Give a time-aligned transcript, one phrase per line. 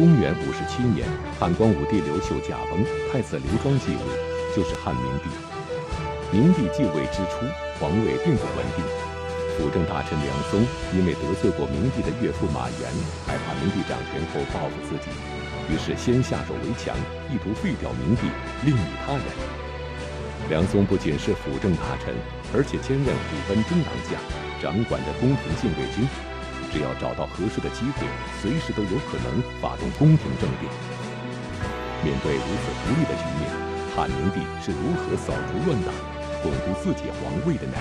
[0.00, 1.06] 公元五十七年，
[1.38, 2.80] 汉光武帝刘秀驾崩，
[3.12, 4.00] 太子刘庄继位，
[4.56, 5.28] 就是汉明帝。
[6.32, 7.44] 明帝继位之初，
[7.76, 8.80] 皇位并不稳定。
[9.58, 10.64] 辅政大臣梁松
[10.96, 12.88] 因为得罪过明帝的岳父马援，
[13.28, 15.12] 害怕明帝掌权后报复自己，
[15.68, 16.96] 于是先下手为强，
[17.28, 18.22] 意图废掉明帝，
[18.64, 19.24] 另立他人。
[20.48, 22.16] 梁松不仅是辅政大臣，
[22.56, 24.16] 而且兼任虎贲中郎将，
[24.64, 26.08] 掌管着宫廷禁卫军。
[26.72, 28.06] 只要找到合适的机会，
[28.40, 30.70] 随时都有可能发动宫廷政变。
[32.02, 33.50] 面对如此不利的局面，
[33.94, 35.92] 汉明帝是如何扫除乱党，
[36.42, 37.76] 巩固自己皇位的呢？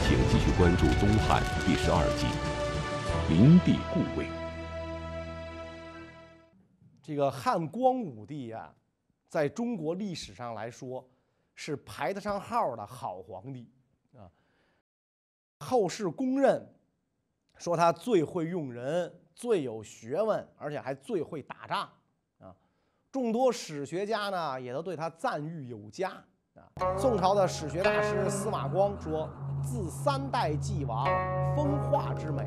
[0.00, 2.26] 请继续关注《东汉》第十二集
[3.30, 4.24] 《明帝故位》。
[7.02, 8.72] 这个汉光武帝呀，
[9.28, 11.06] 在中国历史上来说，
[11.54, 13.70] 是排得上号的好皇帝。
[15.62, 16.66] 后世公认，
[17.56, 21.88] 说他最会用人，最有学问，而且还最会打仗
[22.38, 22.54] 啊！
[23.10, 26.10] 众多史学家呢，也都对他赞誉有加
[26.54, 26.96] 啊。
[26.98, 29.30] 宋朝的史学大师司马光说
[29.62, 31.06] ：“自三代既亡，
[31.54, 32.44] 风化之美，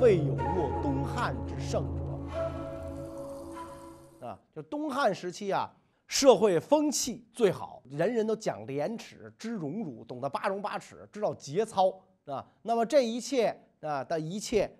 [0.00, 2.02] 未有若东汉之盛者。”
[4.26, 5.70] 啊，就东汉时期啊，
[6.06, 11.92] 社会风气最好，人人都讲廉耻，知荣辱，懂得八荣八耻，知道节操。
[12.26, 14.70] 啊，那么这一切啊的一切，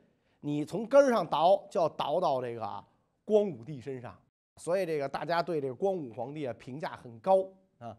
[0.40, 2.84] 你从根儿上倒，就要倒到这个
[3.24, 4.16] 光武帝身上。
[4.56, 7.46] 所以这个大家对这个光武皇帝啊评价很高
[7.78, 7.96] 啊。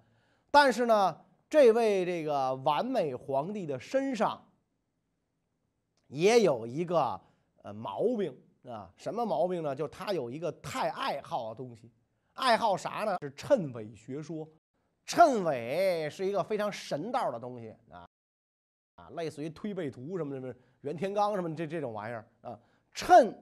[0.52, 1.16] 但是呢，
[1.50, 4.44] 这位这个完美皇帝的身上
[6.08, 7.20] 也有一个
[7.62, 9.75] 呃毛病啊，什么毛病呢？
[9.75, 11.92] 就是他有一个太爱好的东西，
[12.34, 13.18] 爱好啥呢？
[13.22, 14.48] 是谶纬学说。
[15.06, 18.06] 谶纬是一个非常神道的东西啊。
[18.98, 22.59] 啊，类似于推背图什么什么袁天罡什么这这种玩意儿啊，
[22.94, 23.34] 谶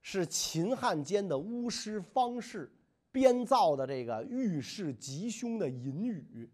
[0.00, 2.70] 是秦汉间的巫师方士
[3.12, 6.50] 编造的这个预示吉凶的隐语，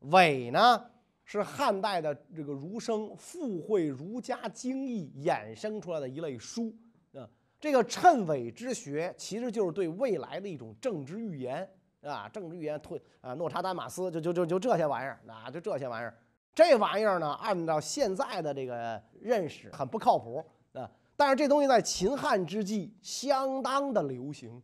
[0.00, 0.84] 伪呢
[1.24, 6.74] 是汉代的这个儒生附会儒家经义衍生出来的一类书
[7.12, 7.28] 啊。
[7.60, 11.68] 这个谶纬之学其实就是对未来的一种政治预言
[12.00, 16.14] 啊，政治预言推啊，诺查丹马斯就就就就这些玩意儿啊，就这些玩意儿。
[16.54, 20.88] 这玩意儿呢，按照现在的这个认识，很不靠谱啊。
[21.16, 24.62] 但是这东西在秦汉之际相当的流行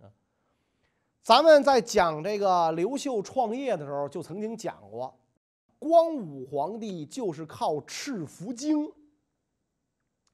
[0.00, 0.10] 啊。
[1.22, 5.16] 咱们在讲这个刘秀创业的时候，就曾经讲过，
[5.78, 8.90] 光武皇帝就是靠赤符经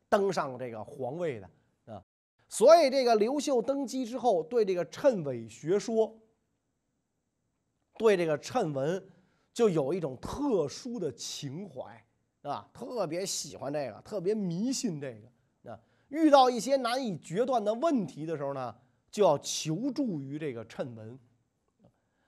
[0.09, 2.03] 登上这个皇位的啊。
[2.49, 6.17] 所以这个刘秀登基之后，对这个谶纬学说，
[7.99, 9.07] 对这个谶文。
[9.57, 12.05] 就有一种特殊的情怀，
[12.43, 15.73] 啊，特别喜欢这个，特别迷信这个。
[15.73, 18.77] 啊，遇到一些难以决断的问题的时候呢，
[19.11, 21.19] 就要求助于这个谶文。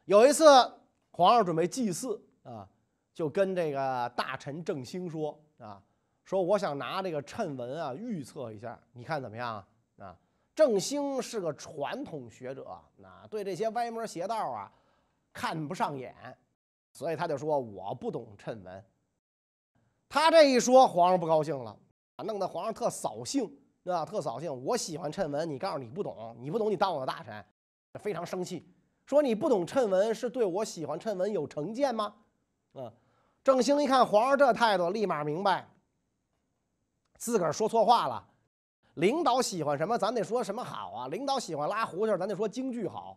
[0.06, 0.46] 有一次，
[1.10, 2.66] 皇上准备祭祀啊，
[3.12, 5.82] 就跟这个大臣郑兴说啊，
[6.24, 9.68] 说我想拿这个谶文啊预测一下，你看怎么样啊？
[9.98, 10.18] 啊，
[10.54, 12.64] 郑兴是个传统学者，
[13.02, 14.72] 啊，对这些歪门邪道啊
[15.30, 16.14] 看不上眼。
[16.98, 18.84] 所以他就说我不懂谶文。
[20.08, 21.78] 他这一说，皇上不高兴了，
[22.24, 23.48] 弄得皇上特扫兴，
[23.84, 24.64] 啊，特扫兴。
[24.64, 27.44] 我喜欢谶文，你告诉你不懂，你不懂，你当我的大臣，
[28.00, 28.68] 非常生气，
[29.06, 32.12] 说你不懂谶文是对我喜欢谶文有成见吗？
[32.74, 32.92] 嗯，
[33.44, 35.68] 郑兴一看皇上这态度，立马明白
[37.14, 38.26] 自个儿说错话了。
[38.94, 41.06] 领导喜欢什么，咱得说什么好啊。
[41.06, 43.16] 领导喜欢拉胡琴，咱得说京剧好。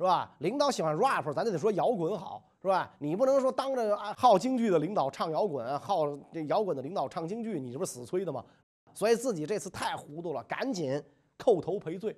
[0.00, 0.34] 是吧？
[0.38, 2.90] 领导喜欢 rap，咱就得说摇滚好，是吧？
[2.98, 8.42] 你不能说当着好京剧的领导唱摇滚，好这摇滚的领导唱京剧，你这不是死催的吗？
[8.94, 10.90] 所以自己这次太糊涂了，赶紧
[11.36, 12.16] 叩头赔罪，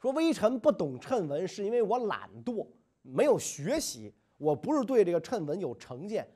[0.00, 2.66] 说微臣不懂谶文，是因为我懒惰，
[3.02, 6.28] 没有学习，我不是对这个谶文有成见。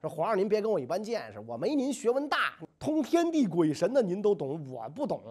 [0.00, 5.22] 说皇上您别跟我一般见识，我没您学问大，通天地鬼神的您都懂，我不懂，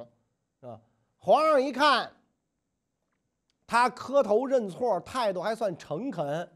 [0.62, 0.80] 啊？
[1.18, 2.10] 皇上一看。
[3.72, 6.52] 他磕头认错，态度还算诚恳，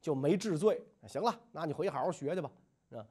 [0.00, 0.82] 就没治罪。
[1.06, 2.50] 行了，那你回去好好学去吧。
[2.92, 3.04] 啊，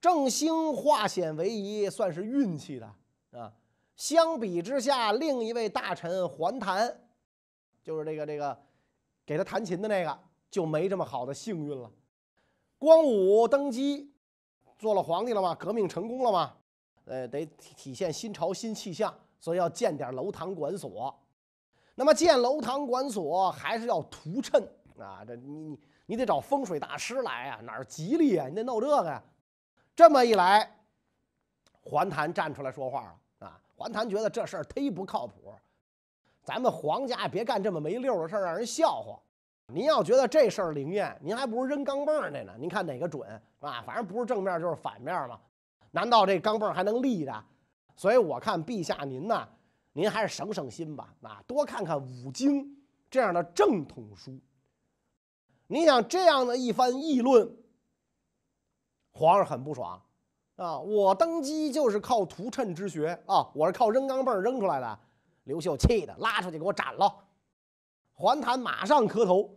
[0.00, 2.92] 郑兴化险为夷，算是运气的
[3.30, 3.52] 啊。
[3.94, 6.92] 相比之下，另一位大臣桓谭，
[7.80, 8.58] 就是这个这个
[9.24, 10.18] 给他弹琴的那个，
[10.50, 11.88] 就没这么好的幸运了。
[12.76, 14.12] 光武登基，
[14.80, 16.56] 做了皇帝了嘛，革命成功了嘛，
[17.04, 21.16] 呃，得体现新朝新气象，所以要建点楼堂馆所。
[21.98, 24.62] 那么建楼堂馆所还是要图趁
[24.98, 25.24] 啊？
[25.26, 28.46] 这你你你得找风水大师来啊，哪儿吉利啊？
[28.46, 29.20] 你得弄这个呀。
[29.94, 30.70] 这么一来，
[31.80, 33.58] 桓谭站出来说话了啊！
[33.74, 35.54] 桓谭觉得这事儿忒不靠谱，
[36.44, 39.18] 咱们皇家别干这么没溜的事儿，让人笑话。
[39.72, 42.52] 您要觉得这事儿灵验，您还不如扔钢镚儿那呢。
[42.58, 43.26] 您看哪个准
[43.60, 43.82] 啊？
[43.86, 45.40] 反正不是正面就是反面嘛。
[45.90, 47.44] 难道这钢镚儿还能立着？
[47.96, 49.48] 所以我看陛下您呢，
[49.96, 52.76] 您还是省省心吧，啊，多看看五经
[53.10, 54.38] 这样的正统书。
[55.66, 57.50] 你想这样的一番议论，
[59.12, 59.98] 皇上很不爽
[60.56, 60.78] 啊！
[60.78, 64.98] 我登基就是靠图谶之学啊，我是靠扔钢镚扔出来的。
[65.44, 67.24] 刘秀气的拉出去给我斩了。
[68.12, 69.56] 桓谭马上磕头，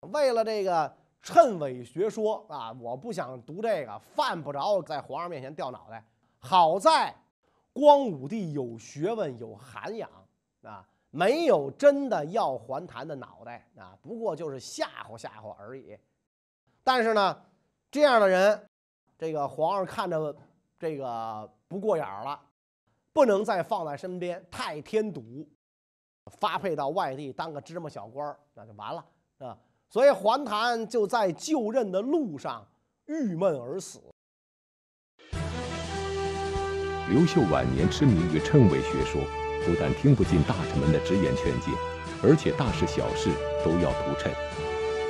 [0.00, 0.92] 为了这个
[1.22, 6.04] 谶纬学说啊，我不想读这个，犯不着在皇上面前掉脑袋。
[6.40, 7.14] 好在
[7.72, 10.10] 光武帝有学问有涵养
[10.62, 15.98] 啊，没有真的要桓谭的脑袋啊，不过就是吓唬吓唬而已。
[16.84, 17.42] 但是呢，
[17.90, 18.68] 这样的人，
[19.18, 20.36] 这个皇上看着
[20.78, 22.40] 这个不过眼了，
[23.12, 25.48] 不能再放在身边，太添堵。
[26.30, 29.04] 发配到外地当个芝麻小官，那就完了
[29.38, 29.58] 啊！
[29.88, 32.64] 所以桓谭就在就任的路上
[33.06, 34.00] 郁闷而死。
[37.12, 39.20] 刘秀晚年痴迷于谶纬学说，
[39.66, 41.70] 不但听不进大臣们的直言劝谏，
[42.22, 43.28] 而且大事小事
[43.62, 44.32] 都要图谶。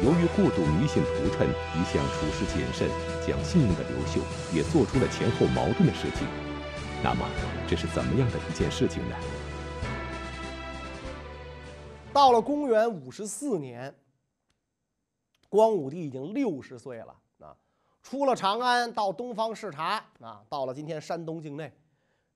[0.02, 2.90] 由于过度迷信图谶，一向处事谨慎、
[3.24, 4.20] 讲信用的刘秀
[4.52, 6.26] 也做出了前后矛盾的事情。
[7.04, 7.24] 那么，
[7.68, 9.14] 这是怎么样的一件事情呢？
[12.12, 13.94] 到了公元五十四年，
[15.48, 17.54] 光武帝已经六十岁了啊，
[18.02, 21.72] 出了长安到东方视察啊，到了今天山东境内，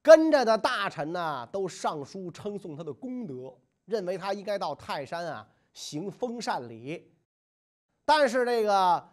[0.06, 3.53] 跟着的大臣呢都上书称颂他的功德，
[3.87, 7.12] 认为他应该到泰山啊行封禅礼。
[8.05, 9.05] 但是这个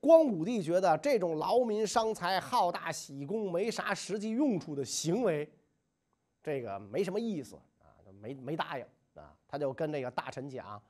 [0.00, 5.52] 光武帝觉得这种劳民伤财、好大喜功、没啥实际用处的行为，
[6.40, 7.90] 这个没什么意思啊，
[8.20, 9.34] 没没答应啊。
[9.48, 10.80] 他就跟这个大臣讲，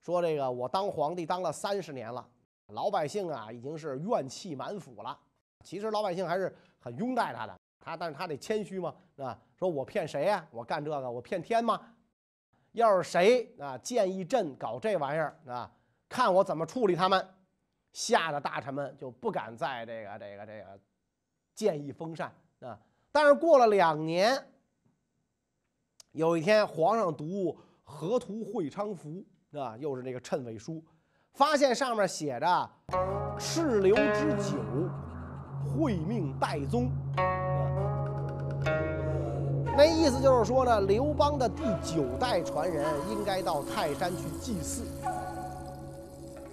[0.00, 2.28] 说这个我当皇帝当了三十年了，
[2.70, 5.16] 老百姓啊已经是怨气满腹了。
[5.62, 10.46] 其实老百姓还是很拥戴他的，他但是他得谦虚嘛，啊，说我骗谁呀？
[10.52, 11.80] 我干这个，我骗天吗？
[12.72, 15.70] 要是谁啊建议朕搞这玩意儿啊，
[16.08, 17.28] 看我怎么处理他们。
[17.92, 20.80] 吓得大臣们就不敢再这个这个这个
[21.54, 22.78] 建议封禅啊。
[23.10, 24.42] 但是过了两年，
[26.12, 27.58] 有一天皇上读。
[27.84, 30.82] 河图会昌符啊，又是那个谶纬书，
[31.34, 32.70] 发现上面写着
[33.38, 34.56] “赤流之久，
[35.62, 36.90] 会命代宗”，
[39.76, 44.84] 那意思就是说呢，刘邦的第九代传人应该到泰山去祭祀。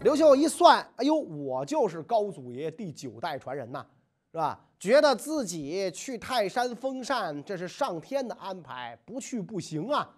[0.02, 3.86] 刘秀一算，哎呦，我就是高祖爷第九代传人呐，
[4.32, 4.60] 是吧？
[4.80, 10.16] 觉得自己去泰山封禅，这是上天的安排，不去不行啊。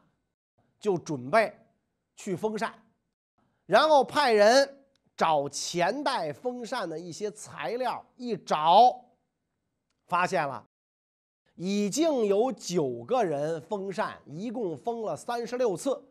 [0.79, 1.55] 就准备
[2.15, 2.73] 去封禅，
[3.67, 4.83] 然后派人
[5.15, 8.99] 找前代封禅的一些材料，一找，
[10.07, 10.65] 发现了
[11.55, 16.03] 已经有九个人封禅，一共封了三十六次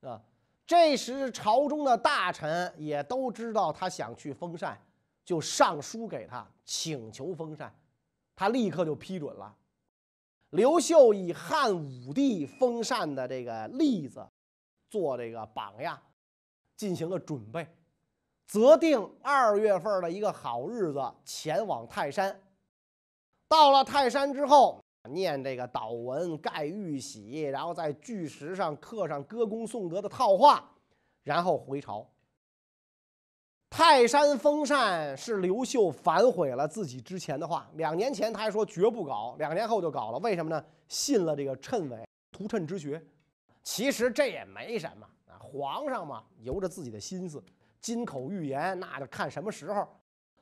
[0.00, 0.20] 啊。
[0.66, 4.78] 这时朝中的大臣也都知道他想去封禅，
[5.24, 7.74] 就上书给他请求封禅，
[8.36, 9.56] 他立刻就批准了。
[10.50, 14.26] 刘秀以汉武帝封禅的这个例子
[14.90, 15.98] 做这个榜样，
[16.76, 17.66] 进行了准备，
[18.46, 22.38] 择定二月份的一个好日子前往泰山。
[23.48, 30.70] 到了泰山之后，念这个祷文、盖玉玺，然后在巨石上刻上歌功颂德的套话，
[31.22, 32.06] 然后回朝。
[33.70, 37.70] 泰山封禅是刘秀反悔了自己之前的话。
[37.74, 40.18] 两年前他还说绝不搞，两年后就搞了。
[40.20, 40.64] 为什么呢？
[40.88, 43.02] 信了这个谶纬图谶之学。
[43.62, 47.44] 其实这也没什么啊，皇上嘛，由着自己的心思，
[47.78, 49.86] 金口玉言，那就看什么时候。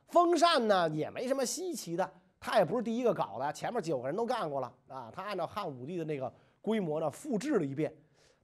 [0.09, 2.09] 封禅呢也没什么稀奇的，
[2.41, 5.11] 他也不是第一个搞的，前面九个人都干过了啊。
[5.15, 7.95] 他按照汉武帝的那个规模呢复制了一遍，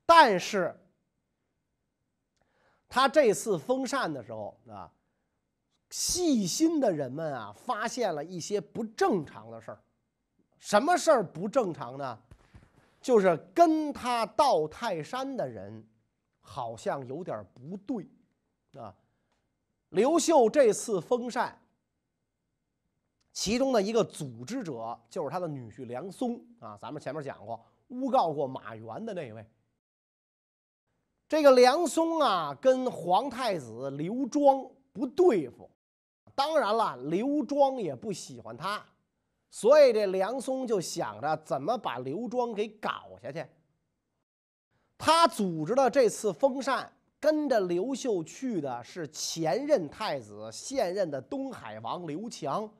[0.06, 0.78] 但是。
[2.94, 4.92] 他这次封禅的时候啊，
[5.88, 9.80] 细心的人们啊，发现了一些不正常的事儿。
[10.58, 12.18] 什么事儿不正常呢？
[13.00, 15.82] 就是跟他到泰山的人，
[16.42, 18.06] 好像有点不对
[18.74, 18.94] 啊。
[19.88, 21.58] 刘秀这次封禅，
[23.32, 26.76] 其中的一个组织者就是他的女婿梁松啊。
[26.80, 29.44] 咱们前面讲过，诬告过马援的那位。
[31.28, 35.70] 这个梁松啊，跟皇太子刘庄不对付，
[36.34, 38.84] 当然了，刘庄也不喜欢他，
[39.50, 43.42] 所以这梁松就想着怎么把刘庄给搞下去。
[44.98, 52.70] 他组织的这次封禅，跟着刘秀去的是前任太子、现任的东海王刘强，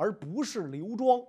[0.00, 1.22] 而不是刘庄。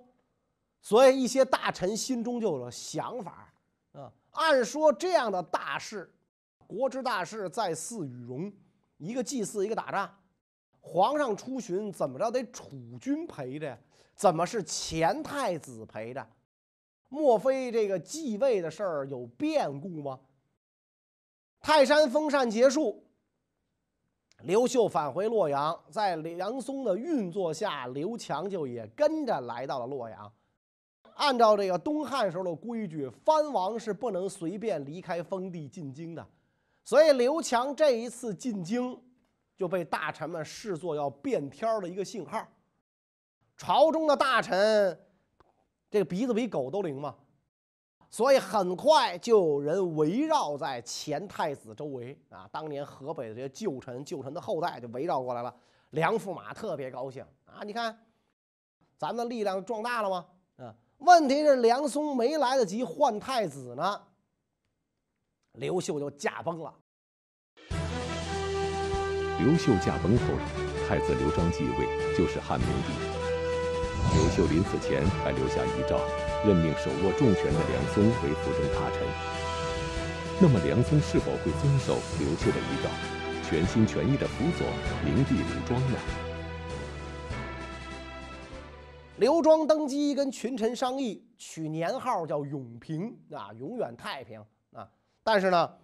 [0.80, 3.52] 所以一些大臣心中就有了想法
[3.92, 4.10] 啊。
[4.30, 6.10] 按说这样的大事，
[6.66, 8.50] 国之大事，在祀与戎，
[8.96, 10.10] 一个祭祀，一个打仗。
[10.80, 13.78] 皇上出巡怎么着得储君陪着呀？
[14.14, 16.26] 怎么是前太子陪着？
[17.08, 20.18] 莫非这个继位的事儿有变故吗？
[21.60, 23.06] 泰山封禅结束，
[24.44, 30.32] 刘秀返回洛阳，在梁松的运作下，刘强就也跟着来到了洛阳。
[31.14, 36.26] 按照这个东汉时候的规矩，藩王是不能随便离开封地进京的，
[36.84, 39.00] 所以刘强这一次进京。
[39.54, 42.44] 就被大臣们视作要变天的一个信号。
[43.56, 44.98] 朝中的大臣，
[45.88, 47.14] 这个鼻子比狗都灵嘛，
[48.12, 52.46] 所以很快就有人围绕在前太子周围啊。
[52.52, 55.52] 当年河北的这些旧臣、旧臣的后代就围绕过来了。
[55.90, 57.98] 梁驸马特别高兴啊，你看，
[58.98, 60.26] 咱们力量壮大了吗？
[60.58, 64.02] 啊，问题是梁松没来得及换太子呢，
[65.52, 66.74] 刘秀就驾崩了。
[69.38, 70.34] 刘秀驾崩后，
[70.86, 72.92] 太子刘庄继位，就是汉明帝。
[74.14, 75.98] 刘秀临死前还留下遗诏，
[76.44, 79.06] 任命手握重权的梁松为辅政大臣。
[80.40, 82.88] 那么，梁松是否会遵守刘秀的遗诏，
[83.48, 84.66] 全心全意地辅佐
[85.04, 85.98] 明帝刘庄呢？
[89.18, 94.88] 刘庄登基，跟群臣商议，取年号叫永平啊，永远太平啊。
[95.22, 95.74] 但是呢？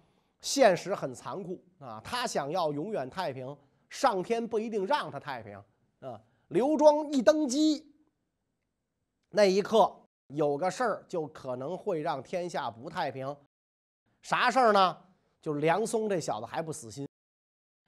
[0.41, 1.99] 现实很残酷啊！
[2.01, 3.57] 他想要永远太平，
[3.89, 5.61] 上天不一定让他太平
[5.99, 6.17] 啊！
[6.47, 7.85] 刘庄一登基，
[9.31, 9.93] 那一刻
[10.29, 13.35] 有个事儿就可能会让天下不太平。
[14.21, 14.97] 啥事儿呢？
[15.39, 17.07] 就梁松这小子还不死心，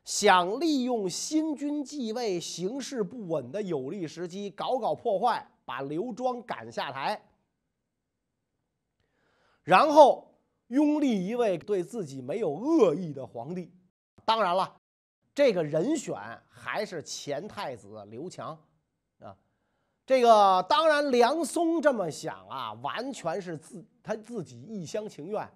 [0.03, 7.21] 想利用新君继位、形势不稳的有利时机，搞搞破坏，把刘庄赶下台，
[9.63, 10.27] 然后。
[10.71, 13.69] 拥立一位对自己没有恶意的皇帝，
[14.23, 14.73] 当然了，
[15.35, 16.15] 这个人选
[16.47, 18.57] 还是前太子刘强。
[20.05, 25.47] 这个当然，梁松这么想啊，完全是自他自己一厢情愿。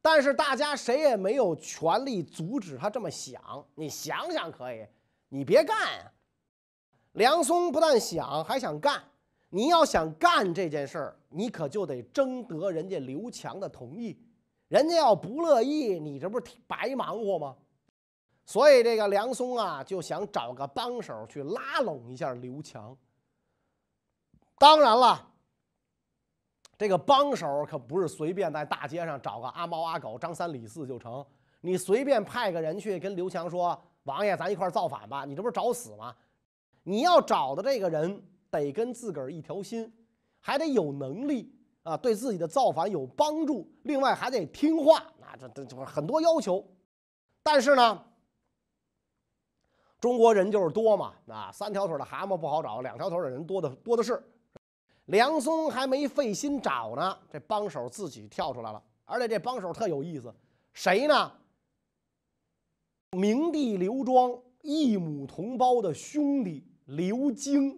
[0.00, 3.66] 但是大家谁也没有权利阻止他这么想。
[3.74, 4.86] 你想想可以，
[5.28, 5.76] 你别干。
[7.12, 9.02] 梁松不但想，还想干。
[9.50, 14.16] 你要想干这件事儿，你可就得征得人家刘强的同意，
[14.68, 17.56] 人家要不乐意，你这不是白忙活吗？
[18.44, 22.96] 所以这个梁松啊，就想找个帮手去拉拢一下刘强。
[24.58, 25.26] 当然了，
[26.76, 31.24] 这个帮手可不是随便在大街上找个阿猫阿狗、张三李四就成。
[31.60, 36.14] 你随便派个人去跟刘强说：“王爷，咱一块造反吧！”你这不是找死吗？
[36.82, 38.22] 你要找的这个人。
[38.50, 39.92] 得跟自个儿一条心，
[40.40, 43.70] 还得有能力啊，对自己的造反有帮助。
[43.82, 46.66] 另外还得听话，那这这这很多要求。
[47.42, 48.02] 但是呢，
[50.00, 54.18] 中国人就是多嘛，啊，三条腿的蛤蟆不好找，两条腿的人多的多的是。
[55.08, 60.34] 梁松还没费心找呢，这帮手自己跳出来了，而且这帮手特有意思，
[60.72, 61.32] 谁呢？
[63.12, 67.70] 明帝刘庄异母同胞的兄弟刘京。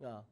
[0.00, 0.24] 啊，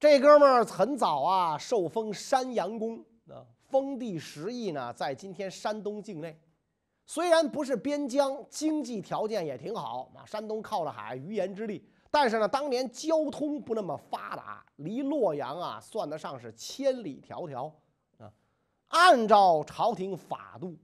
[0.00, 6.36] 这哥们儿很早啊，受封山阳公啊，封地十邑呢，在今天山东境内。
[7.06, 11.88] 虽然不是边疆，经济条件也挺好啊，山东靠着海，鱼盐之地。
[12.10, 17.72] 但是呢，当年交通不那么发达，离洛阳啊，算得上是千里迢迢
[18.18, 18.32] 啊。
[18.88, 20.76] 按照朝廷法度，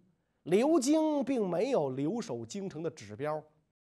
[0.45, 3.42] 刘京并没有留守京城的指标。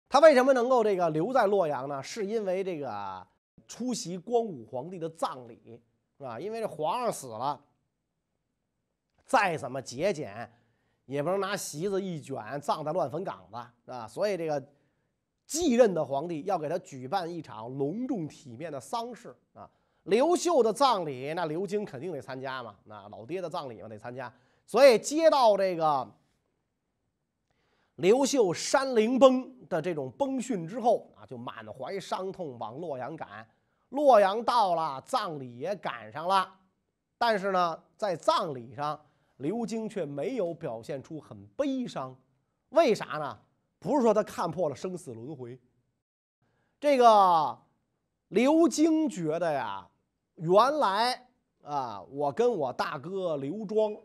[0.07, 2.01] 他为什么能够这个留在洛阳呢？
[2.03, 3.27] 是因为这个。
[3.67, 5.79] 出席光武皇帝的葬礼，
[6.17, 6.39] 是吧？
[6.39, 7.63] 因为这皇上死了，
[9.27, 10.51] 再怎么节俭，
[11.05, 14.07] 也不能拿席子一卷葬在乱坟岗子，啊？
[14.07, 14.59] 所以这个
[15.49, 19.67] 继任的皇帝要给他举办一场隆重体面的丧事啊。
[20.03, 24.31] 刘秀的葬礼，那刘京肯定得参加嘛，那老爹的葬礼嘛得参加。
[24.67, 26.07] 所以接到这个
[27.95, 33.27] 刘秀山陵崩的这种崩讯之后啊，就满怀伤痛往洛阳赶。
[33.89, 36.47] 洛阳到了，葬礼也赶上了，
[37.17, 39.03] 但是呢，在葬礼上，
[39.37, 42.15] 刘京却没有表现出很悲伤，
[42.69, 43.39] 为啥呢？
[43.79, 45.57] 不是说他看破了生死轮回，
[46.79, 47.57] 这个
[48.27, 49.89] 刘京觉得呀，
[50.35, 51.27] 原来
[51.63, 53.95] 啊，我跟我大哥刘庄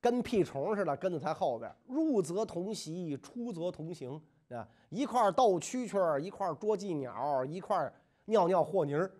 [0.00, 7.92] 跟屁虫似的跟在他后边，入则同席，出则同行啊，一块斗蛐蛐，一块捉寄鸟，一块
[8.26, 9.10] 尿尿和泥儿。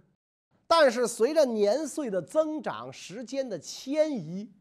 [0.67, 4.53] 但是随着年岁的增长，时间的迁移，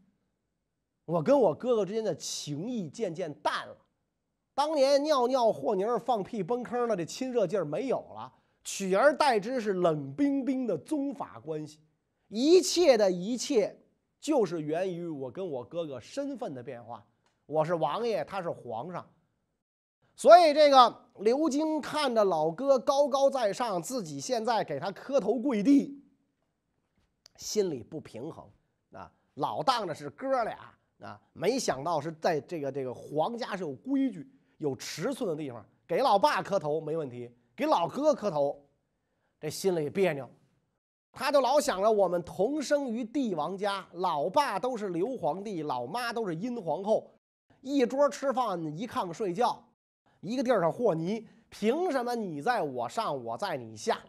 [1.03, 3.77] 我跟我哥哥之间的情谊渐渐淡了。
[4.55, 8.33] 当年尿尿和泥儿、放屁崩坑了这亲热劲儿没有了，
[8.63, 11.81] 取而代之是冷冰冰的宗法关系。
[12.29, 13.77] 一切的一切，
[14.19, 17.05] 就是源于我跟我哥哥身份的变化。
[17.45, 19.05] 我是王爷，他是皇上。
[20.15, 26.01] 所以这个刘京看着老哥高高在上，自己现在给他磕头跪地，
[27.35, 28.49] 心里不平衡
[28.93, 29.11] 啊！
[29.33, 30.57] 老当着是哥俩
[31.01, 34.31] 啊，没想到是在这个这个皇家是有规矩。
[34.57, 38.63] 有尺寸的地方，给老爸磕头没问题，给老哥磕头，
[39.39, 40.29] 这心里别扭。
[41.11, 47.09] 他就老想着我们同生于帝王家，老爸都是刘皇帝，老妈都是殷皇后，
[47.61, 49.65] 一桌吃饭，一炕睡觉，
[50.19, 53.99] 一个地儿上和泥，凭什么你在我上，我在你下？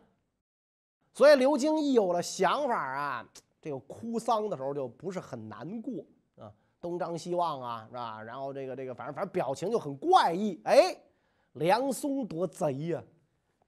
[1.12, 3.28] 所以刘京一有了想法啊，
[3.60, 6.04] 这个哭丧的时候就不是很难过
[6.38, 6.52] 啊。
[6.86, 8.22] 东张西望啊，是吧？
[8.22, 10.60] 然后这个这个，反正反正表情就很怪异。
[10.62, 10.96] 哎，
[11.54, 13.02] 梁松多贼呀，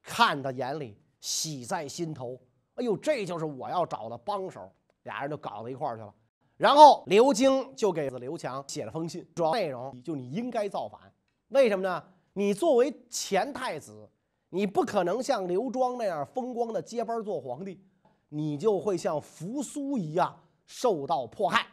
[0.00, 2.38] 看在眼里，喜在心头。
[2.76, 4.70] 哎呦，这就是我要找的帮手。
[5.02, 6.14] 俩人就搞到一块儿去了。
[6.56, 11.00] 然后刘京就给刘强写了封信，主要内容就你应该造反。
[11.48, 12.00] 为什么呢？
[12.34, 14.08] 你作为前太子，
[14.50, 17.82] 你不可能像刘庄那样风光的接班做皇帝，
[18.28, 21.66] 你就会像扶苏一样受到迫害。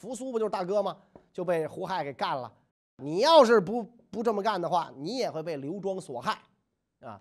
[0.00, 0.96] 扶苏不就是大哥吗？
[1.30, 2.50] 就被胡亥给干了。
[2.96, 6.40] 你要是不不这么干的话，你也会被刘庄所害，
[7.00, 7.20] 啊！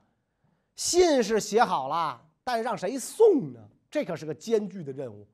[0.76, 3.60] 信是写好了，但让谁送呢？
[3.92, 5.28] 这可是个艰巨的任务。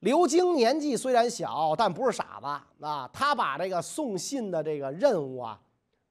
[0.00, 3.08] 刘京年纪虽然小，但不是傻子啊。
[3.10, 5.58] 他把这个送信的这个任务啊，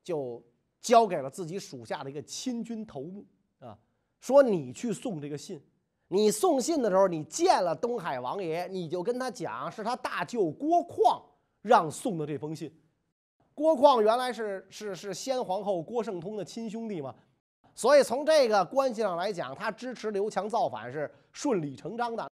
[0.04, 0.44] 就
[0.82, 3.24] 交给了自己属下的一个亲军头目
[3.60, 3.78] 啊，
[4.20, 5.62] 说你去送这个信。
[6.10, 11.22] 你送信的时候，你见了东海王爷，你就跟他讲，是他大舅郭况
[11.62, 12.72] 让送的这封信。
[13.56, 17.13] 郭况原来是是是先皇后郭圣通的亲兄弟嘛，
[17.74, 22.30] 所以从这个关系上来讲，他支持刘强造反是顺理成章的。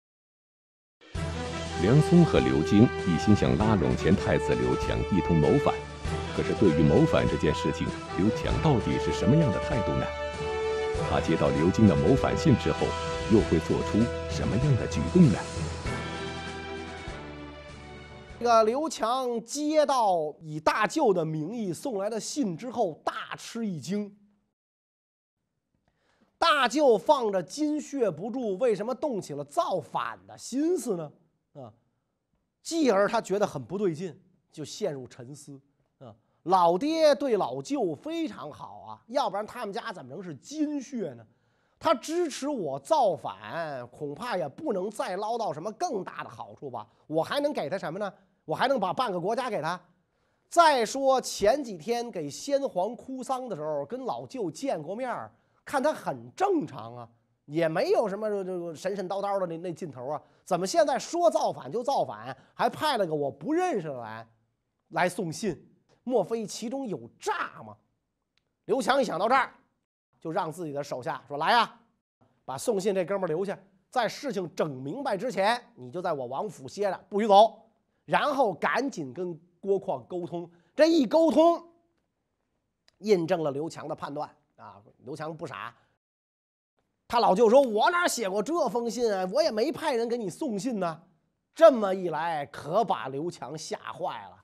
[1.82, 5.74] 梁松和刘京一心想拉拢前太子刘强一同谋反，
[6.36, 7.86] 可是对于谋反这件事情，
[8.18, 10.06] 刘强到底是什么样的态度呢？
[11.10, 12.86] 他接到刘京的谋反信之后。
[13.32, 13.98] 又会做出
[14.30, 15.38] 什么样的举动呢？
[18.38, 24.14] 这个刘强接到以大舅的名义送来的信之后，大吃一惊。
[26.36, 31.10] 大舅放着金血不住，为什么动起了造反的心思呢？
[31.54, 31.72] 啊，
[32.62, 34.20] 继而他觉得很不对劲，
[34.52, 35.58] 就陷入沉思。
[35.98, 41.26] 啊，老爹对老舅非常好啊，要不然他们家怎么能是金血呢？
[41.84, 46.88] 他支持我造反，恐怕也不能再捞到什么更大的好处吧？
[47.06, 48.10] 我还能给他什么呢？
[48.46, 49.78] 我还能把半个国家给他？
[50.48, 55.30] 再说前几天给先皇哭丧的时候，跟老舅见过面，
[55.62, 57.06] 看他很正常啊，
[57.44, 60.22] 也没有什么这个神神叨叨的那那劲头啊。
[60.42, 64.26] 怎么现在说造反就造反，还派了个我不认识的来
[64.88, 65.70] 来送信？
[66.02, 67.76] 莫非其中有诈吗？
[68.64, 69.52] 刘强一想到这儿。
[70.24, 71.70] 就让自己的手下说：“来呀，
[72.46, 73.58] 把送信这哥们留下，
[73.90, 77.60] 在事情整明白之前，你就在我王府歇着，不许走。
[78.06, 80.50] 然后赶紧跟郭况沟通。
[80.74, 81.62] 这一沟通，
[83.00, 84.80] 印证了刘强的判断啊！
[85.00, 85.74] 刘强不傻，
[87.06, 89.28] 他老舅说：‘我哪写过这封信啊？
[89.30, 91.02] 我也没派人给你送信呢。’
[91.54, 94.42] 这么一来，可把刘强吓坏了，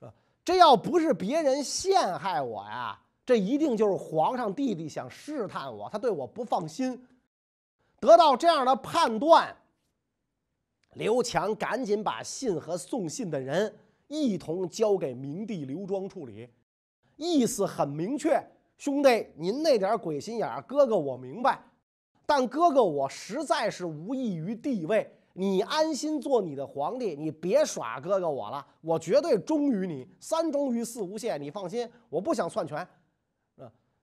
[0.00, 0.12] 说
[0.44, 7.00] ：‘这要不是别人陷害我呀？’”这一定就是皇上弟弟想试探我，他对我不放心。
[8.00, 9.56] 得到这样的判断，
[10.94, 13.72] 刘强赶紧把信和送信的人
[14.08, 16.48] 一同交给明帝刘庄处理，
[17.16, 18.44] 意思很明确：
[18.76, 21.62] 兄弟，您那点鬼心眼儿，哥哥我明白，
[22.26, 32.84] 但哥哥我实在是无异于地位，你安心做你的皇帝，你别耍哥哥我了，我绝对忠于你，三忠于四无懈，你放心，我不想篡权。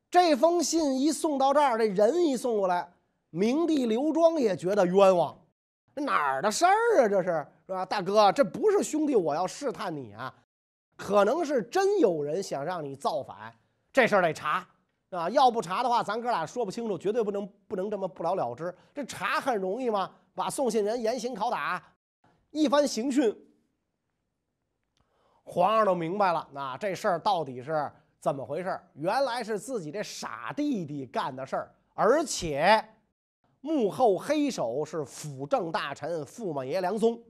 [0.10, 2.92] 这封信一送到这儿，这人一送过来，
[3.30, 5.38] 明帝刘庄也觉得冤枉，
[5.96, 7.08] 这哪儿的事儿啊？
[7.08, 10.34] 这是是吧，大哥，这不是兄弟我要试探你啊，
[10.98, 13.54] 可能是真有人想让你造反，
[13.94, 14.68] 这事儿得查
[15.12, 15.30] 啊！
[15.30, 18.76] 要不查的话，咱哥俩说不清楚，绝对不能不能这么不了了之。
[18.94, 20.10] 这查很容易吗？
[20.34, 21.82] 把送信人严刑拷打，
[22.50, 23.36] 一番刑讯，
[25.44, 26.48] 皇上都明白了。
[26.52, 28.80] 那这事儿到底是怎么回事？
[28.96, 32.84] 原来是自己这傻弟弟干的事儿，而且
[33.62, 37.22] 幕后黑手是辅政大臣驸马爷梁松。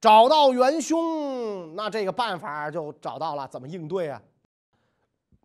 [0.00, 4.22] 找到元凶，那这个办法就找到了，怎么应对啊？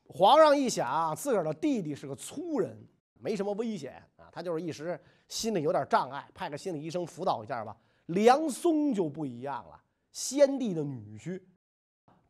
[0.08, 2.78] 皇上一想，自个儿的弟弟是个粗人，
[3.20, 5.00] 没什么危险啊，他就是一时
[5.30, 7.76] 心里有点障碍，派个心理医生辅导一下吧。
[8.08, 11.42] 梁松就不一样了，先帝的女婿，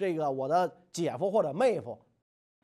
[0.01, 1.95] 这个我的姐夫或者妹夫，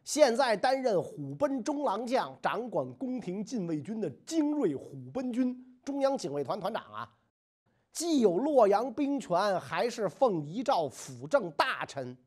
[0.03, 7.13] 现在担任虎贲中郎将，掌管宫廷禁卫军的精锐虎贲军中央警卫团团长啊。
[7.91, 12.17] 既有洛阳兵权，还是奉遗诏辅政大臣。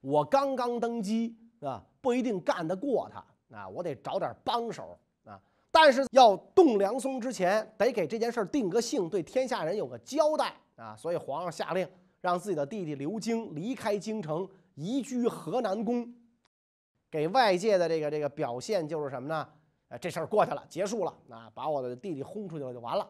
[0.00, 5.40] 我刚刚登基啊，不一定干得过他啊，我得找点帮手啊。
[5.72, 10.94] 但是要动梁松之前，得给这件事定个性，对天下人有个交代啊。
[10.96, 11.88] 所以皇上下令
[12.20, 16.12] 让自己的弟弟刘京离开京城，移居河南宫，
[17.10, 19.48] 给外界的这个这个表现就是什么呢？
[19.88, 23.08] 哎，这事儿过去了，结束了啊，把我的弟弟轰出去了就完了。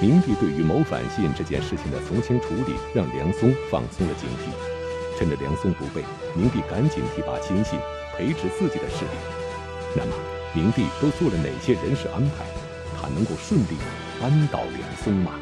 [0.00, 4.52] 明帝对于谋反信这件事情的从轻处理，让梁松放松了警惕。
[5.16, 6.04] 趁着梁松不备，
[6.36, 7.78] 明帝赶紧提拔亲信，
[8.14, 9.10] 培植自己的势力。
[9.96, 10.12] 那么，
[10.54, 12.44] 明帝都做了哪些人事安排？
[13.00, 13.76] 他能够顺利
[14.20, 15.38] 扳倒梁松吗？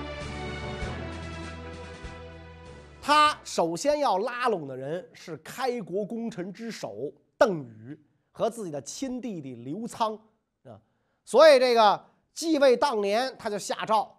[3.52, 10.18] 首先要拉拢的人是开国功臣之首邓禹和自己的亲弟弟刘仓
[10.64, 10.80] 啊，
[11.22, 14.10] 所以这个继位当年，他就下诏。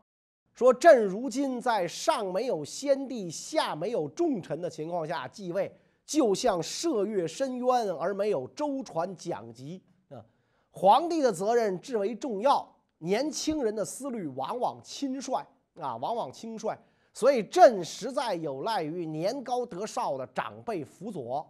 [0.53, 10.23] 说：“朕如今在上没有先帝，下没有重臣的情况下继位，就像涉越深渊而没有舟船桨楫啊！
[10.69, 15.43] 皇帝的责任至为重要，年轻人的思虑往往轻率
[15.79, 16.77] 啊，往往轻率。
[17.13, 21.47] 所以朕实在有赖于年高德少的长辈辅佐。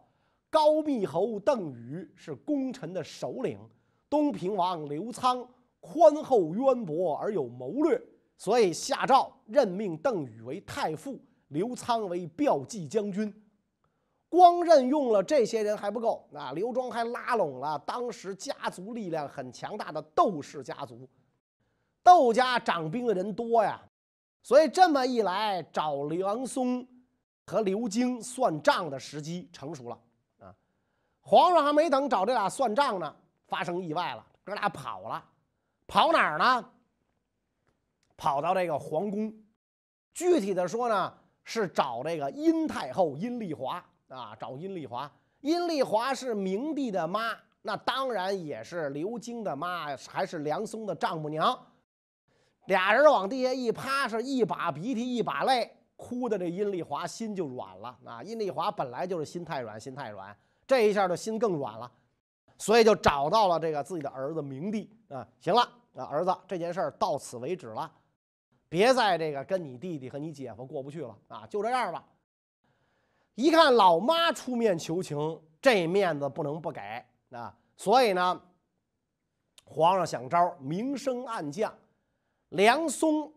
[0.49, 3.57] 高密侯邓禹是功臣的首领，
[4.09, 5.47] 东平王刘仓
[5.79, 7.99] 宽厚渊博而有谋略。”
[8.37, 13.33] 所以下诏任命邓禹为太傅，刘仓为骠骑将军。
[14.27, 21.07] 光任用了这些人还不够，啊，刘庄还拉拢了当时家族力量很强大的窦氏家族。
[22.03, 23.81] 窦家掌兵的人多呀，
[24.43, 26.85] 所以这么一来，找梁松
[27.45, 29.97] 和刘京算账的时机成熟了
[30.39, 30.53] 啊！
[31.21, 33.15] 皇上还没等找这俩算账呢，
[33.47, 35.23] 发生意外了，哥俩跑了，
[35.87, 36.69] 跑哪儿呢？
[38.17, 39.33] 跑到这个皇宫，
[40.13, 41.13] 具体的说呢，
[41.45, 45.09] 是找这个殷太后殷丽华啊，找殷丽华。
[45.39, 51.57] 殷丽华是明帝的妈，那当然也是刘京的妈，还是梁松的丈母娘。
[52.65, 58.23] 俩人往地下一趴，是一把鼻涕一把泪，哭的这殷丽华心就软了啊。
[58.23, 61.91] 殷丽华本来就是心太软，心太软，这一下就心更软了，
[62.57, 65.27] 所以就找到了这个自己的儿子明帝啊。
[65.39, 65.61] 行了
[65.95, 67.91] 啊，儿子，这件事儿到此为止了。
[68.69, 71.45] 别再这个跟你弟弟和你姐夫过不去了啊！
[71.47, 72.03] 就这样吧。
[73.35, 76.81] 一看老妈出面求情，这面子不能不给
[77.29, 77.55] 啊！
[77.77, 78.41] 所以呢，
[79.63, 81.71] 皇上想招，明升暗降。
[82.53, 83.31] 梁松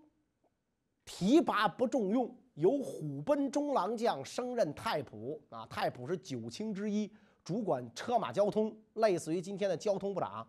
[1.04, 5.66] 提拔不重用，由虎贲中郎将升任太仆啊。
[5.70, 7.10] 太仆是九卿之一，
[7.42, 10.46] 主管车马交通，类似于今天的交通部长。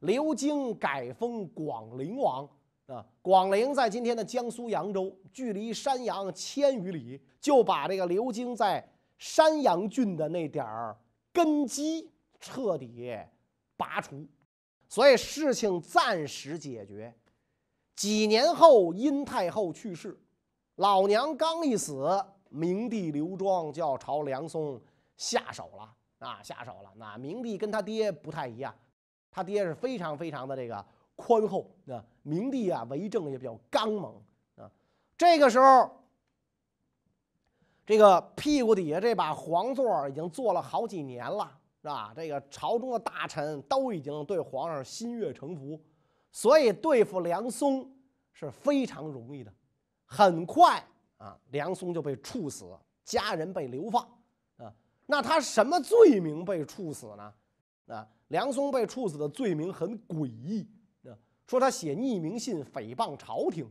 [0.00, 2.48] 刘京改封广陵王。
[2.86, 8.82] 啊，广陵在今天的江苏扬州，距离山阳千余里，就把这个刘京在
[9.18, 10.96] 山阳郡的那点儿
[11.30, 13.14] 根基彻底
[13.76, 14.26] 拔除，
[14.88, 17.14] 所以事情暂时解决。
[17.98, 20.16] 几年后，殷太后去世，
[20.76, 22.08] 老娘刚一死，
[22.48, 24.80] 明帝刘庄就要朝梁松
[25.16, 26.92] 下手了啊，下手了。
[26.94, 28.72] 那明帝跟他爹不太一样，
[29.32, 30.86] 他爹是非常非常的这个。
[31.16, 34.14] 宽厚啊，明帝啊，为政也比较刚猛
[34.54, 34.70] 啊。
[35.16, 35.90] 这个时候，
[37.84, 42.12] 这个屁股底下这把皇座已经坐了好几年了，是吧？
[42.14, 45.82] 这个朝中的大臣都已经对皇上心悦诚服，
[46.30, 47.90] 所以对付梁松
[48.32, 49.52] 是非常容易的。
[50.04, 50.82] 很快
[51.18, 52.64] 啊，梁松就被处死，
[53.04, 54.02] 家人被流放
[54.56, 54.72] 啊。
[55.06, 57.34] 那他什么罪名被处死呢？
[57.86, 60.66] 啊，梁松被处死的罪名很诡异
[61.04, 61.16] 啊。
[61.46, 63.64] 说他写匿名信诽谤朝廷，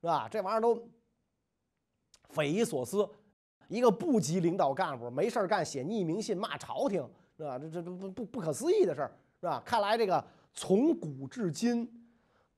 [0.00, 0.28] 是吧？
[0.30, 0.88] 这玩意儿都
[2.30, 3.08] 匪夷所思。
[3.68, 7.02] 一个部级领导干部没事干写匿名信骂朝廷，
[7.36, 7.58] 是吧？
[7.58, 9.62] 这这不不不可思议的事儿，是吧？
[9.64, 11.86] 看来这个从古至今，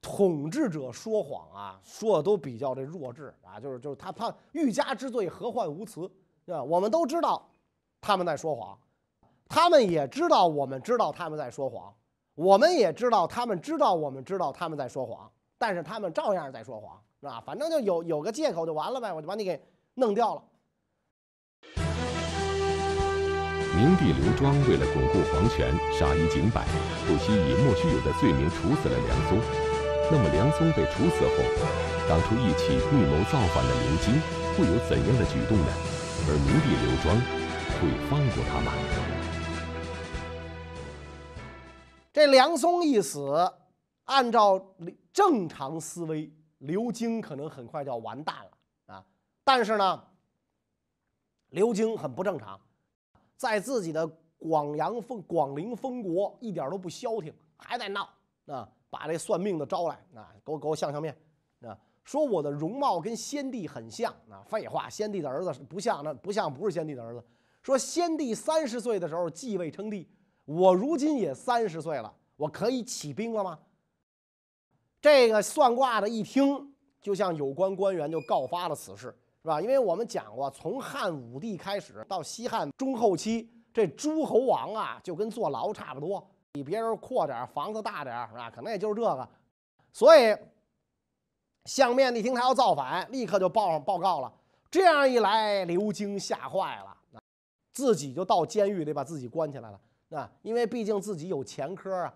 [0.01, 6.11] 统治者说谎啊，说的都比较这弱智啊，就是就是他怕欲加之罪，何患无辞，
[6.45, 6.63] 对吧？
[6.63, 7.49] 我们都知道
[8.01, 8.79] 他们在说谎，
[9.49, 11.93] 他们也知道我们知道他们在说谎，
[12.35, 17.43] 我们也知道他们知道我们知道他们在说谎，但是他们照样在说谎，是吧？
[17.45, 19.61] 反正就有有个借口就完了呗，我就把你给
[19.95, 20.45] 弄掉了。
[23.77, 26.65] 明帝刘庄为了巩固皇权，杀一儆百，
[27.07, 29.37] 不惜以莫须有的罪名处死了梁松。
[30.11, 31.37] 那么梁松被处死后，
[32.09, 34.17] 当初一起密谋造反的刘京
[34.57, 35.69] 会有怎样的举动呢？
[36.25, 37.15] 而明帝刘庄
[37.77, 38.73] 会放过他吗？
[42.15, 43.53] 这梁松一死，
[44.05, 44.75] 按照
[45.13, 49.05] 正常思维，刘京可能很快就要完蛋了啊！
[49.45, 50.03] 但是呢，
[51.51, 52.59] 刘京很不正常。
[53.37, 54.07] 在自己的
[54.39, 58.09] 广阳封广陵封国一点都不消停，还在闹
[58.47, 58.69] 啊！
[58.89, 61.15] 把这算命的招来啊，给我给我相相面
[61.61, 61.77] 啊！
[62.05, 64.43] 说我的容貌跟先帝很像啊！
[64.47, 67.23] 废话，先帝的儿子不像，那不像不是先帝的儿子。
[67.63, 70.09] 说先帝三十岁的时候继位称帝，
[70.45, 73.59] 我如今也三十岁了，我可以起兵了吗？
[75.01, 76.73] 这个算卦的一听，
[77.03, 79.15] 就像有关官员就告发了此事。
[79.47, 79.61] 是吧？
[79.61, 88.51] 因为我们讲过，从汉武帝开始到西汉中后期，这诸侯王啊，就跟坐牢差不多，比别人阔点房子大点是吧？
[88.51, 89.29] 可能也就是这个。
[89.93, 90.37] 所以
[91.67, 94.33] 相面一听他要造反，立刻就报上报告了。
[94.69, 97.21] 这样一来，刘京吓坏了，
[97.73, 99.81] 自己就到监狱里把自己关起来了。
[100.11, 102.13] 啊，因为毕竟自己有前科啊，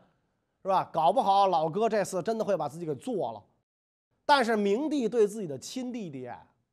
[0.63, 0.83] 是吧？
[0.93, 3.41] 搞不好老哥这次真的会把自己给做了。
[4.27, 6.29] 但是明帝对自己的亲弟弟。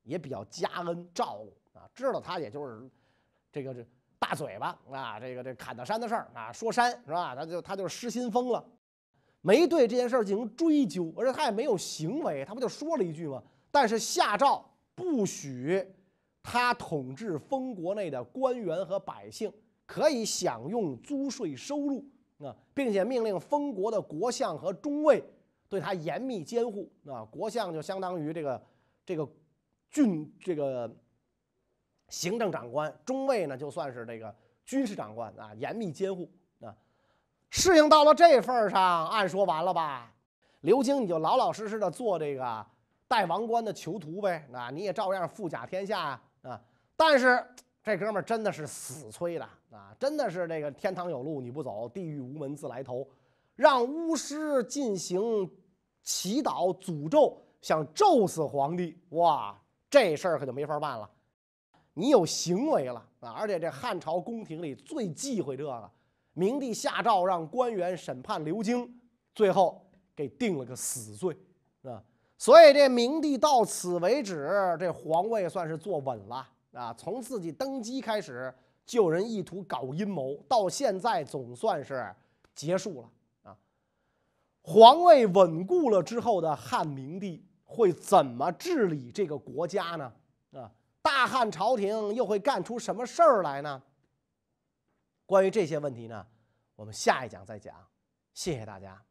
[0.08, 2.90] 也比较加恩照顾啊，知道他也就是
[3.52, 3.86] 这个这
[4.18, 7.36] 大嘴巴啊，这个这砍大山的事儿啊，说山是吧？
[7.36, 8.66] 他就他就失心疯了，
[9.42, 13.44] 没对这件事儿进行追究，而且他也没有行为，他不就说了一句吗？
[13.70, 14.66] 但是下诏
[14.96, 15.86] 不许
[16.42, 19.52] 他统治封国内的官员和百姓
[19.86, 22.06] 可以享用租税收入
[22.40, 25.22] 啊，并且命令封国的国相和中尉
[25.68, 27.26] 对他严密监护啊。
[27.26, 28.64] 国相就相当于这个
[29.06, 29.28] 这个。
[29.90, 30.94] 郡这个
[32.10, 34.34] 行政长官，中尉呢就算是这个
[34.66, 36.30] 军事长官啊，严密监护
[36.62, 36.76] 啊。
[37.50, 40.14] 事情到了这份上，按说完了吧？
[40.62, 42.66] 刘京你就老老实实的做这个
[43.08, 46.62] 代王官的囚徒呗，啊，你也照样富甲天下啊。
[46.96, 47.46] 但是
[47.84, 53.08] 这哥们儿真的是死催的啊，真的是这个天堂有路你不走，地狱无门自来投，
[53.56, 55.50] 让巫师进行
[56.04, 59.58] 祈祷诅咒，想咒死皇帝，哇！
[59.90, 61.10] 这事儿可就没法办了，
[61.94, 63.32] 你有行为了啊！
[63.32, 65.92] 而且这汉朝宫廷里最忌讳这个，
[66.34, 69.00] 明帝下诏让官员审判刘京，
[69.34, 69.82] 最后
[70.14, 71.38] 给定了个死罪，
[71.84, 72.04] 啊！
[72.38, 76.94] 所以这明帝到此为止，这皇位算是坐稳了啊！
[76.94, 78.54] 从自己登基开始，
[78.86, 82.14] 就有人意图搞阴谋，到现在总算是
[82.54, 83.10] 结束了
[83.44, 83.58] 啊！
[84.62, 87.42] 皇位稳固了之后的汉明帝。
[87.78, 90.12] 会怎么治理这个国家呢？
[90.54, 93.84] 啊，大汉朝廷又会干出什么事儿来呢？
[95.28, 96.26] 关于这些问题呢，
[96.76, 97.76] 我们下一讲再讲。
[98.34, 99.07] 谢谢大家。